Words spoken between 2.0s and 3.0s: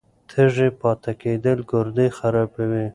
خرابوي.